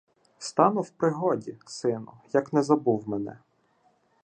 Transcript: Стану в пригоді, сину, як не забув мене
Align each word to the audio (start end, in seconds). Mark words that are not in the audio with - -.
Стану 0.39 0.81
в 0.81 0.89
пригоді, 0.91 1.57
сину, 1.65 2.11
як 2.33 2.53
не 2.53 2.63
забув 2.63 3.09
мене 3.09 3.37